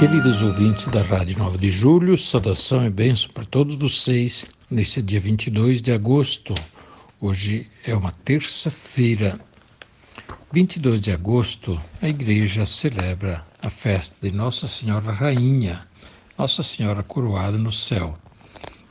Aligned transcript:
Queridos 0.00 0.42
ouvintes 0.42 0.86
da 0.86 1.02
Rádio 1.02 1.36
9 1.36 1.58
de 1.58 1.70
Julho, 1.70 2.16
saudação 2.16 2.86
e 2.86 2.88
bênção 2.88 3.28
para 3.34 3.44
todos 3.44 3.76
vocês 3.76 4.46
nesse 4.70 5.02
dia 5.02 5.20
22 5.20 5.82
de 5.82 5.92
agosto. 5.92 6.54
Hoje 7.20 7.66
é 7.84 7.94
uma 7.94 8.10
terça-feira. 8.10 9.38
22 10.50 11.02
de 11.02 11.12
agosto, 11.12 11.78
a 12.00 12.08
igreja 12.08 12.64
celebra 12.64 13.44
a 13.60 13.68
festa 13.68 14.16
de 14.22 14.34
Nossa 14.34 14.66
Senhora 14.66 15.12
Rainha, 15.12 15.86
Nossa 16.38 16.62
Senhora 16.62 17.02
coroada 17.02 17.58
no 17.58 17.70
céu. 17.70 18.16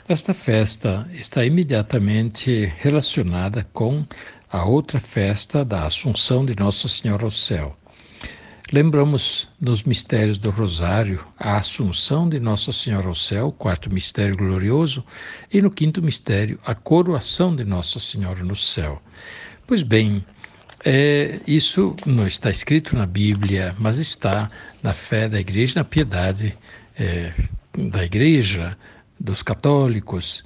Esta 0.08 0.32
festa 0.32 1.10
está 1.12 1.44
imediatamente 1.44 2.72
relacionada 2.78 3.68
com 3.74 4.06
a 4.48 4.64
outra 4.64 5.00
festa 5.00 5.66
da 5.66 5.88
Assunção 5.88 6.46
de 6.46 6.56
Nossa 6.56 6.88
Senhora 6.88 7.26
ao 7.26 7.32
céu. 7.32 7.76
Lembramos 8.72 9.50
nos 9.60 9.82
mistérios 9.82 10.38
do 10.38 10.52
Rosário 10.52 11.26
a 11.40 11.58
Assunção 11.58 12.30
de 12.30 12.40
Nossa 12.40 12.72
Senhora 12.72 13.08
ao 13.08 13.16
céu, 13.16 13.52
quarto 13.52 13.92
mistério 13.92 14.38
glorioso, 14.38 15.04
e 15.52 15.60
no 15.60 15.72
quinto 15.72 16.04
mistério 16.04 16.60
a 16.64 16.76
coroação 16.76 17.56
de 17.56 17.64
Nossa 17.64 17.98
Senhora 17.98 18.44
no 18.44 18.56
céu. 18.56 19.02
Pois 19.66 19.82
bem, 19.82 20.24
é, 20.86 21.40
isso 21.48 21.96
não 22.06 22.28
está 22.28 22.52
escrito 22.52 22.96
na 22.96 23.08
Bíblia, 23.08 23.76
mas 23.80 23.98
está 23.98 24.52
na 24.84 24.94
fé 24.94 25.28
da 25.28 25.40
igreja, 25.40 25.80
na 25.80 25.84
piedade 25.84 26.56
é, 26.96 27.34
da 27.76 28.06
igreja, 28.06 28.78
dos 29.20 29.42
católicos. 29.42 30.46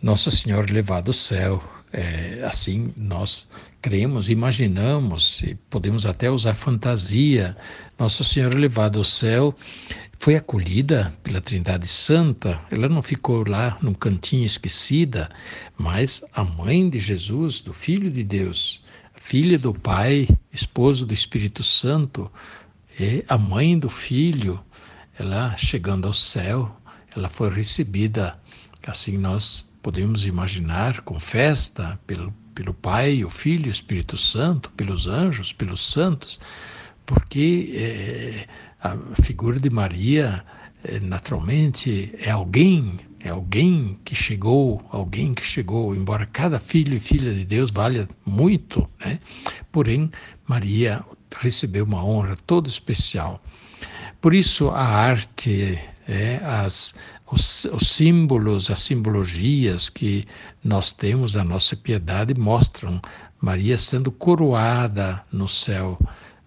Nossa 0.00 0.30
Senhora 0.30 0.72
levada 0.72 1.10
ao 1.10 1.14
céu, 1.14 1.62
é, 1.92 2.42
assim 2.44 2.92
nós 2.96 3.48
cremos, 3.80 4.28
imaginamos, 4.28 5.44
podemos 5.70 6.04
até 6.04 6.30
usar 6.30 6.54
fantasia. 6.54 7.56
Nossa 7.98 8.22
Senhora 8.22 8.58
levada 8.58 8.98
ao 8.98 9.04
céu 9.04 9.54
foi 10.18 10.34
acolhida 10.34 11.12
pela 11.22 11.40
Trindade 11.40 11.86
Santa, 11.86 12.60
ela 12.70 12.88
não 12.88 13.00
ficou 13.00 13.48
lá 13.48 13.78
num 13.80 13.94
cantinho 13.94 14.44
esquecida, 14.44 15.28
mas 15.76 16.24
a 16.32 16.42
mãe 16.42 16.90
de 16.90 16.98
Jesus, 16.98 17.60
do 17.60 17.72
Filho 17.72 18.10
de 18.10 18.24
Deus, 18.24 18.82
filha 19.14 19.56
do 19.56 19.72
Pai, 19.72 20.28
esposo 20.52 21.06
do 21.06 21.14
Espírito 21.14 21.62
Santo, 21.62 22.30
e 22.98 23.24
a 23.28 23.38
mãe 23.38 23.78
do 23.78 23.88
Filho, 23.88 24.60
ela 25.16 25.56
chegando 25.56 26.08
ao 26.08 26.12
céu, 26.12 26.76
ela 27.16 27.28
foi 27.28 27.48
recebida, 27.50 28.36
assim 28.84 29.16
nós 29.16 29.70
podemos 29.88 30.26
imaginar 30.26 31.00
com 31.00 31.18
festa 31.18 31.98
pelo, 32.06 32.30
pelo 32.54 32.74
Pai, 32.74 33.24
o 33.24 33.30
Filho 33.30 33.68
o 33.68 33.70
Espírito 33.70 34.18
Santo, 34.18 34.70
pelos 34.72 35.06
anjos, 35.06 35.50
pelos 35.50 35.90
santos, 35.90 36.38
porque 37.06 37.72
é, 37.74 38.46
a 38.82 38.98
figura 39.22 39.58
de 39.58 39.70
Maria 39.70 40.44
é, 40.84 41.00
naturalmente 41.00 42.14
é 42.18 42.30
alguém, 42.30 43.00
é 43.20 43.30
alguém 43.30 43.98
que 44.04 44.14
chegou, 44.14 44.86
alguém 44.92 45.32
que 45.32 45.42
chegou, 45.42 45.96
embora 45.96 46.26
cada 46.26 46.58
filho 46.60 46.94
e 46.94 47.00
filha 47.00 47.32
de 47.32 47.46
Deus 47.46 47.70
valha 47.70 48.06
muito, 48.26 48.86
né? 49.00 49.18
porém 49.72 50.10
Maria 50.46 51.02
recebeu 51.40 51.86
uma 51.86 52.04
honra 52.04 52.36
toda 52.46 52.68
especial. 52.68 53.42
Por 54.20 54.34
isso 54.34 54.68
a 54.68 54.84
arte, 54.84 55.78
é, 56.06 56.40
as, 56.44 56.94
os, 57.30 57.66
os, 57.66 57.88
símbolos, 57.90 58.70
as 58.70 58.80
simbologias 58.80 59.88
que 59.88 60.24
nós 60.62 60.92
temos 60.92 61.32
da 61.32 61.44
nossa 61.44 61.76
piedade 61.76 62.38
mostram 62.38 63.00
Maria 63.40 63.78
sendo 63.78 64.10
coroada 64.10 65.22
no 65.32 65.46
céu. 65.46 65.98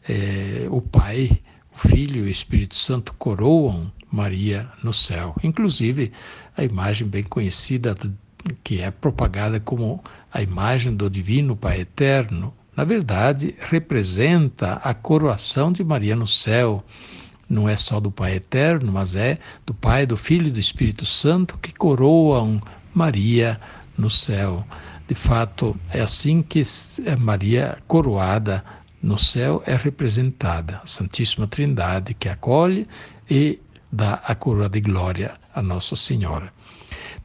É, 0.08 0.68
o 0.69 0.81
Pai, 0.81 1.42
o 1.74 1.88
Filho 1.88 2.22
e 2.22 2.28
o 2.28 2.30
Espírito 2.30 2.75
Santo 2.75 3.14
coroam 3.14 3.92
Maria 4.12 4.69
no 4.84 4.92
céu. 4.92 5.36
Inclusive, 5.44 6.12
a 6.58 6.64
imagem 6.64 7.08
bem 7.08 7.24
conhecida 7.24 7.96
que 8.63 8.81
é 8.81 8.92
propagada 8.92 9.59
como 9.59 10.03
a 10.34 10.42
imagem 10.42 10.96
do 10.96 11.09
Divino 11.09 11.56
Pai 11.56 11.81
Eterno, 11.81 12.53
na 12.75 12.84
verdade, 12.84 13.56
representa 13.59 14.74
a 14.75 14.94
coroação 14.94 15.72
de 15.72 15.84
Maria 15.84 16.16
no 16.16 16.28
céu 16.28 16.84
não 17.51 17.67
é 17.67 17.75
só 17.75 18.00
do 18.00 18.09
Pai 18.09 18.35
Eterno, 18.35 18.91
mas 18.94 19.13
é 19.13 19.38
do 19.66 19.73
Pai, 19.73 20.06
do 20.06 20.16
Filho 20.16 20.47
e 20.47 20.51
do 20.51 20.59
Espírito 20.59 21.06
Santo 21.06 21.57
que 21.57 21.73
coroam 21.73 22.62
Maria 22.94 23.59
no 23.97 24.09
céu. 24.09 24.66
De 25.07 25.13
fato, 25.13 25.75
é 25.89 26.00
assim 26.00 26.41
que 26.41 26.62
é 27.06 27.16
Maria 27.17 27.78
coroada 27.88 28.63
no 29.03 29.17
céu 29.17 29.62
é 29.66 29.75
representada, 29.75 30.79
a 30.84 30.88
Santíssima 30.88 31.47
Trindade 31.47 32.13
que 32.13 32.29
acolhe 32.29 32.88
e 33.29 33.59
dá 33.91 34.22
a 34.25 34.33
coroa 34.35 34.69
de 34.69 34.79
glória 34.79 35.33
a 35.53 35.62
Nossa 35.62 35.95
Senhora. 35.95 36.53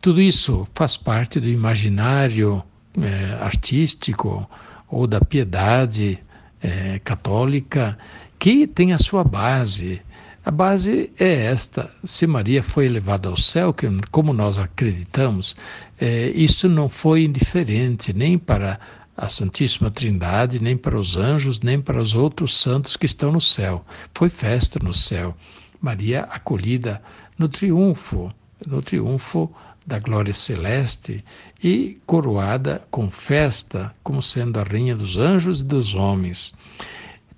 Tudo 0.00 0.20
isso 0.20 0.66
faz 0.74 0.96
parte 0.96 1.38
do 1.38 1.48
imaginário 1.48 2.64
é, 3.00 3.44
artístico 3.44 4.48
ou 4.88 5.06
da 5.06 5.20
piedade 5.20 6.18
é, 6.62 6.98
católica 7.00 7.96
que 8.38 8.66
tem 8.66 8.92
a 8.92 8.98
sua 8.98 9.24
base 9.24 10.00
a 10.46 10.50
base 10.52 11.10
é 11.18 11.46
esta: 11.46 11.92
se 12.04 12.24
Maria 12.24 12.62
foi 12.62 12.86
elevada 12.86 13.28
ao 13.28 13.36
céu, 13.36 13.74
que, 13.74 13.88
como 14.12 14.32
nós 14.32 14.56
acreditamos, 14.56 15.56
é, 15.98 16.28
isso 16.28 16.68
não 16.68 16.88
foi 16.88 17.24
indiferente 17.24 18.12
nem 18.12 18.38
para 18.38 18.78
a 19.16 19.28
Santíssima 19.28 19.90
Trindade, 19.90 20.60
nem 20.60 20.76
para 20.76 20.96
os 20.96 21.16
anjos, 21.16 21.58
nem 21.58 21.80
para 21.80 22.00
os 22.00 22.14
outros 22.14 22.56
santos 22.56 22.96
que 22.96 23.06
estão 23.06 23.32
no 23.32 23.40
céu. 23.40 23.84
Foi 24.14 24.28
festa 24.28 24.78
no 24.80 24.92
céu. 24.92 25.34
Maria 25.80 26.20
acolhida 26.30 27.02
no 27.36 27.48
triunfo, 27.48 28.32
no 28.64 28.80
triunfo 28.80 29.52
da 29.84 29.98
glória 29.98 30.32
celeste 30.32 31.24
e 31.60 31.98
coroada 32.06 32.86
com 32.92 33.10
festa, 33.10 33.92
como 34.00 34.22
sendo 34.22 34.60
a 34.60 34.62
rainha 34.62 34.94
dos 34.94 35.18
anjos 35.18 35.60
e 35.60 35.64
dos 35.64 35.96
homens. 35.96 36.54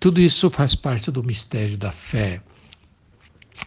Tudo 0.01 0.21
isso 0.21 0.51
faz 0.51 0.75
parte 0.75 1.11
do 1.11 1.23
mistério 1.25 1.77
da 1.77 1.93
fé 1.93 2.41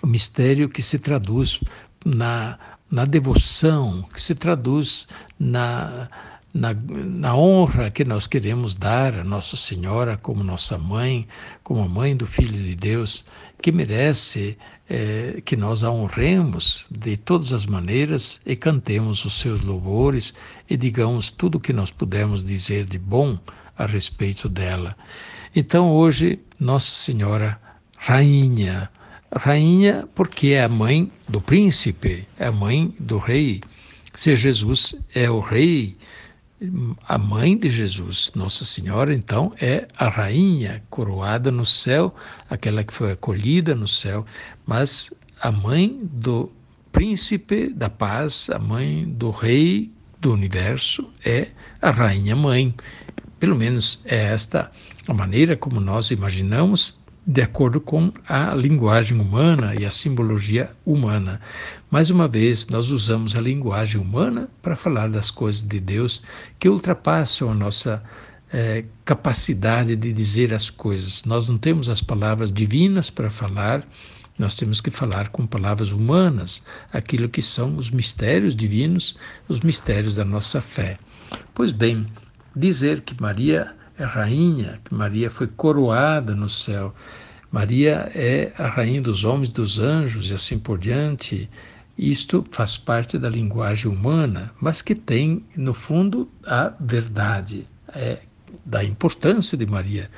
o 0.01 0.07
mistério 0.07 0.69
que 0.69 0.81
se 0.81 0.97
traduz 0.97 1.59
na, 2.05 2.57
na 2.89 3.05
devoção, 3.05 4.03
que 4.13 4.21
se 4.21 4.33
traduz 4.35 5.07
na, 5.39 6.07
na, 6.53 6.73
na, 6.73 7.35
honra 7.35 7.91
que 7.91 8.05
nós 8.05 8.27
queremos 8.27 8.73
dar 8.73 9.19
a 9.19 9.23
Nossa 9.23 9.57
Senhora 9.57 10.17
como 10.17 10.43
nossa 10.43 10.77
mãe, 10.77 11.27
como 11.63 11.83
a 11.83 11.87
mãe 11.87 12.15
do 12.15 12.25
Filho 12.25 12.57
de 12.57 12.75
Deus, 12.75 13.25
que 13.61 13.71
merece 13.71 14.57
é, 14.89 15.41
que 15.45 15.55
nós 15.55 15.83
a 15.83 15.91
honremos 15.91 16.85
de 16.89 17.15
todas 17.17 17.53
as 17.53 17.65
maneiras 17.65 18.41
e 18.45 18.55
cantemos 18.55 19.23
os 19.25 19.39
seus 19.39 19.61
louvores 19.61 20.33
e 20.69 20.75
digamos 20.75 21.29
tudo 21.29 21.55
o 21.55 21.61
que 21.61 21.73
nós 21.73 21.91
pudermos 21.91 22.43
dizer 22.43 22.85
de 22.85 22.97
bom 22.97 23.37
a 23.77 23.85
respeito 23.85 24.49
dela. 24.49 24.95
Então 25.55 25.91
hoje, 25.91 26.39
Nossa 26.59 26.91
Senhora 26.95 27.59
Rainha, 27.97 28.89
Rainha, 29.35 30.07
porque 30.15 30.49
é 30.49 30.63
a 30.63 30.69
mãe 30.69 31.11
do 31.27 31.41
príncipe, 31.41 32.27
é 32.39 32.47
a 32.47 32.51
mãe 32.51 32.95
do 32.99 33.17
rei. 33.17 33.61
Se 34.15 34.35
Jesus 34.35 34.95
é 35.13 35.29
o 35.29 35.39
rei, 35.39 35.97
a 37.07 37.17
mãe 37.17 37.57
de 37.57 37.69
Jesus, 37.69 38.31
Nossa 38.35 38.63
Senhora, 38.63 39.13
então, 39.13 39.53
é 39.59 39.87
a 39.97 40.07
rainha 40.09 40.83
coroada 40.89 41.51
no 41.51 41.65
céu, 41.65 42.13
aquela 42.49 42.83
que 42.83 42.93
foi 42.93 43.11
acolhida 43.11 43.73
no 43.73 43.87
céu, 43.87 44.25
mas 44.65 45.11
a 45.41 45.51
mãe 45.51 45.99
do 46.03 46.51
príncipe 46.91 47.73
da 47.73 47.89
paz, 47.89 48.49
a 48.49 48.59
mãe 48.59 49.05
do 49.05 49.31
rei 49.31 49.91
do 50.19 50.33
universo, 50.33 51.09
é 51.25 51.47
a 51.81 51.89
rainha 51.89 52.35
mãe. 52.35 52.75
Pelo 53.41 53.55
menos 53.55 53.99
é 54.05 54.25
esta 54.25 54.71
a 55.07 55.13
maneira 55.15 55.57
como 55.57 55.79
nós 55.79 56.11
imaginamos 56.11 56.95
de 57.25 57.41
acordo 57.41 57.81
com 57.81 58.13
a 58.29 58.53
linguagem 58.53 59.19
humana 59.19 59.73
e 59.73 59.83
a 59.83 59.89
simbologia 59.89 60.69
humana. 60.85 61.41
Mais 61.89 62.11
uma 62.11 62.27
vez, 62.27 62.67
nós 62.67 62.91
usamos 62.91 63.35
a 63.35 63.41
linguagem 63.41 63.99
humana 63.99 64.47
para 64.61 64.75
falar 64.75 65.09
das 65.09 65.31
coisas 65.31 65.63
de 65.63 65.79
Deus 65.79 66.21
que 66.59 66.69
ultrapassam 66.69 67.49
a 67.49 67.55
nossa 67.55 68.03
é, 68.53 68.85
capacidade 69.03 69.95
de 69.95 70.13
dizer 70.13 70.53
as 70.53 70.69
coisas. 70.69 71.23
Nós 71.23 71.47
não 71.47 71.57
temos 71.57 71.89
as 71.89 71.99
palavras 71.99 72.51
divinas 72.51 73.09
para 73.09 73.31
falar, 73.31 73.83
nós 74.37 74.53
temos 74.53 74.79
que 74.79 74.91
falar 74.91 75.29
com 75.29 75.47
palavras 75.47 75.91
humanas, 75.91 76.61
aquilo 76.93 77.27
que 77.27 77.41
são 77.41 77.75
os 77.75 77.89
mistérios 77.89 78.55
divinos, 78.55 79.15
os 79.49 79.61
mistérios 79.61 80.13
da 80.13 80.23
nossa 80.23 80.61
fé. 80.61 80.95
Pois 81.55 81.71
bem, 81.71 82.05
dizer 82.55 83.01
que 83.01 83.19
Maria 83.21 83.73
é 83.97 84.03
rainha, 84.03 84.79
que 84.83 84.93
Maria 84.93 85.29
foi 85.29 85.47
coroada 85.47 86.35
no 86.35 86.49
céu, 86.49 86.93
Maria 87.51 88.09
é 88.15 88.53
a 88.57 88.67
rainha 88.67 89.01
dos 89.01 89.25
homens, 89.25 89.49
dos 89.49 89.77
anjos 89.77 90.29
e 90.29 90.33
assim 90.33 90.57
por 90.57 90.79
diante. 90.79 91.49
Isto 91.97 92.45
faz 92.49 92.77
parte 92.77 93.17
da 93.17 93.29
linguagem 93.29 93.91
humana, 93.91 94.51
mas 94.59 94.81
que 94.81 94.95
tem, 94.95 95.45
no 95.55 95.73
fundo, 95.73 96.29
a 96.45 96.73
verdade 96.79 97.67
é, 97.93 98.19
da 98.65 98.83
importância 98.83 99.57
de 99.57 99.65
Maria 99.65 100.09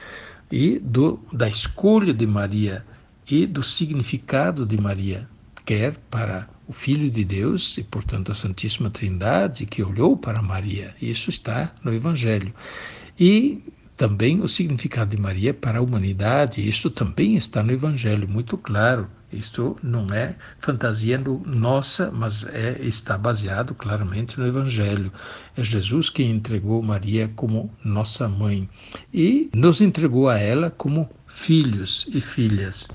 e 0.52 0.78
do, 0.78 1.20
da 1.34 1.50
escolha 1.50 2.14
de 2.14 2.28
Maria 2.28 2.86
e 3.28 3.48
do 3.48 3.64
significado 3.64 4.66
de 4.66 4.80
Maria, 4.80 5.28
quer 5.66 5.96
para 6.12 6.48
o 6.68 6.74
Filho 6.74 7.10
de 7.10 7.24
Deus 7.24 7.78
e, 7.78 7.84
portanto, 7.84 8.32
a 8.32 8.36
Santíssima 8.36 8.90
Trindade, 8.90 9.66
que 9.66 9.84
olhou 9.84 10.18
para 10.18 10.42
Maria. 10.42 10.96
Isso 11.02 11.30
está 11.30 11.72
no 11.84 11.94
Evangelho. 11.94 12.54
E 13.20 13.64
também 13.96 14.42
o 14.42 14.48
significado 14.48 15.16
de 15.16 15.22
Maria 15.22 15.54
para 15.54 15.80
a 15.80 15.82
humanidade, 15.82 16.68
isso 16.68 16.90
também 16.90 17.36
está 17.36 17.62
no 17.64 17.72
Evangelho, 17.72 18.28
muito 18.28 18.58
claro. 18.58 19.08
Isto 19.32 19.78
não 19.82 20.14
é 20.14 20.36
fantasia 20.60 21.20
nossa, 21.46 22.12
mas 22.12 22.46
é, 22.46 22.78
está 22.82 23.18
baseado 23.18 23.74
claramente 23.74 24.40
no 24.40 24.46
Evangelho. 24.46 25.12
É 25.58 25.64
Jesus 25.64 26.10
que 26.10 26.24
entregou 26.24 26.84
Maria 26.84 27.32
como 27.36 27.72
nossa 27.84 28.28
mãe 28.28 28.70
e 29.12 29.50
nos 29.56 29.82
entregou 29.82 30.30
a 30.30 30.38
ela 30.38 30.70
como 30.70 31.10
filhos 31.28 32.08
e 32.14 32.22
filhas. 32.22 32.88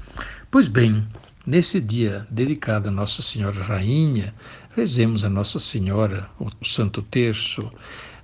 Pois 0.51 0.69
bem, 0.69 1.05
nesse 1.49 1.81
dia 1.81 2.27
dedicado 2.31 2.91
a 2.91 2.93
Nossa 2.93 3.23
Senhora 3.23 3.63
Rainha, 3.63 4.35
rezemos 4.77 5.25
a 5.25 5.31
Nossa 5.31 5.59
Senhora, 5.59 6.29
o 6.39 6.51
Santo 6.63 7.01
Terço, 7.01 7.73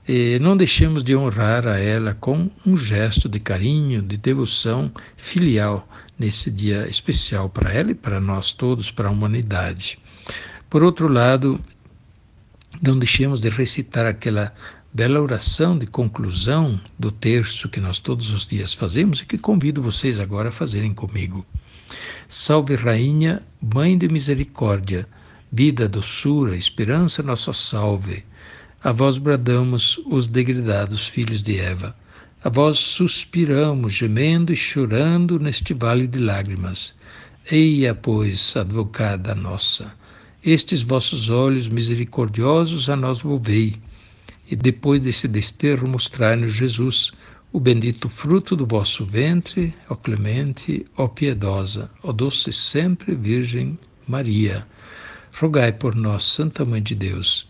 e 0.07 0.39
não 0.39 0.55
deixemos 0.55 1.03
de 1.03 1.17
honrar 1.17 1.67
a 1.67 1.79
ela 1.79 2.15
com 2.21 2.51
um 2.67 2.77
gesto 2.77 3.27
de 3.27 3.41
carinho, 3.41 4.03
de 4.03 4.19
devoção 4.19 4.93
filial 5.17 5.89
nesse 6.19 6.51
dia 6.51 6.87
especial 6.87 7.49
para 7.49 7.73
ela 7.73 7.93
e 7.93 7.95
para 7.95 8.21
nós 8.21 8.53
todos, 8.53 8.91
para 8.91 9.09
a 9.09 9.11
humanidade. 9.11 9.99
Por 10.69 10.85
outro 10.85 11.09
lado, 11.09 11.59
não 12.83 12.99
deixemos 12.99 13.41
de 13.41 13.49
recitar 13.49 14.05
aquela 14.05 14.53
bela 14.93 15.19
oração 15.19 15.79
de 15.79 15.87
conclusão 15.87 16.79
do 16.99 17.11
terço 17.11 17.71
que 17.71 17.81
nós 17.81 17.99
todos 17.99 18.29
os 18.31 18.47
dias 18.47 18.75
fazemos 18.75 19.23
e 19.23 19.27
que 19.27 19.39
convido 19.39 19.81
vocês 19.81 20.21
agora 20.21 20.51
a 20.51 20.53
fazerem 20.53 20.93
comigo. 20.93 21.47
Salve, 22.29 22.75
Rainha, 22.75 23.43
Mãe 23.61 23.99
de 23.99 24.09
Misericórdia, 24.09 25.07
vida, 25.53 25.89
doçura, 25.89 26.57
esperança, 26.57 27.23
nossa 27.23 27.53
salve. 27.53 28.25
A 28.83 28.93
vós 28.93 29.19
bradamos, 29.19 30.01
os 30.07 30.27
degredados 30.27 31.07
filhos 31.07 31.43
de 31.43 31.59
Eva. 31.59 31.95
A 32.43 32.49
vós 32.49 32.79
suspiramos, 32.79 33.93
gemendo 33.95 34.53
e 34.53 34.57
chorando 34.57 35.39
neste 35.39 35.75
vale 35.75 36.07
de 36.07 36.19
lágrimas. 36.19 36.95
Eia, 37.51 37.95
pois, 37.95 38.57
advogada 38.57 39.35
nossa, 39.35 39.95
estes 40.43 40.83
vossos 40.83 41.31
olhos 41.31 41.69
misericordiosos 41.69 42.89
a 42.89 42.97
nós 42.97 43.21
volvei 43.21 43.77
e 44.51 44.55
depois 44.57 45.01
desse 45.01 45.27
desterro 45.27 45.89
mostrai-nos 45.89 46.53
Jesus, 46.53 47.13
o 47.55 47.61
bendito 47.61 48.09
fruto 48.09 48.57
do 48.57 48.67
vosso 48.67 49.07
ventre, 49.07 49.73
ó 49.89 49.95
clemente, 49.95 50.85
ó 50.97 51.07
piedosa, 51.07 51.89
ó 52.03 52.11
doce 52.11 52.53
sempre 52.53 53.15
Virgem 53.15 53.79
Maria. 54.09 54.67
Rogai 55.41 55.71
por 55.71 55.95
nós, 55.95 56.25
Santa 56.25 56.65
Mãe 56.65 56.83
de 56.83 56.97
Deus, 56.97 57.49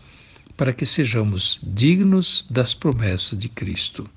para 0.55 0.73
que 0.73 0.85
sejamos 0.85 1.59
dignos 1.63 2.45
das 2.51 2.75
promessas 2.75 3.39
de 3.39 3.49
Cristo. 3.49 4.07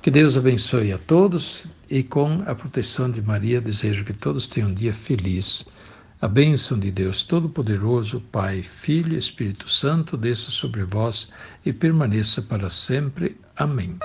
Que 0.00 0.10
Deus 0.10 0.38
abençoe 0.38 0.90
a 0.90 0.96
todos 0.96 1.66
e 1.90 2.02
com 2.02 2.42
a 2.46 2.54
proteção 2.54 3.10
de 3.10 3.20
Maria 3.20 3.60
desejo 3.60 4.06
que 4.06 4.14
todos 4.14 4.46
tenham 4.46 4.70
um 4.70 4.74
dia 4.74 4.94
feliz 4.94 5.66
a 6.22 6.28
bênção 6.28 6.78
de 6.78 6.90
Deus 6.90 7.22
Todo-Poderoso, 7.22 8.20
Pai, 8.32 8.62
Filho 8.62 9.14
e 9.14 9.18
Espírito 9.18 9.70
Santo, 9.70 10.18
desça 10.18 10.50
sobre 10.50 10.84
vós 10.84 11.30
e 11.64 11.72
permaneça 11.72 12.42
para 12.42 12.68
sempre. 12.68 13.38
Amém. 13.56 13.98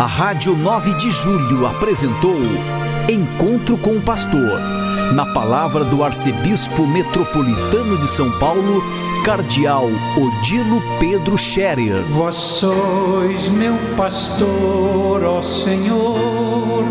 A 0.00 0.06
Rádio 0.06 0.56
9 0.56 0.94
de 0.94 1.10
Julho 1.12 1.64
apresentou 1.64 2.36
Encontro 3.08 3.78
com 3.78 3.96
o 3.96 4.00
Pastor, 4.00 4.58
na 5.14 5.24
palavra 5.26 5.84
do 5.84 6.02
arcebispo 6.02 6.84
metropolitano 6.84 7.96
de 7.98 8.08
São 8.08 8.28
Paulo, 8.40 8.82
Cardeal 9.24 9.86
Odilo 10.16 10.82
Pedro 10.98 11.38
Scherer. 11.38 12.02
Vós 12.08 12.34
sois 12.34 13.48
meu 13.48 13.76
pastor, 13.96 15.22
ó 15.22 15.40
Senhor, 15.40 16.84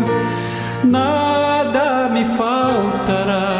nada 0.84 2.08
me 2.08 2.24
faltará 2.24 3.53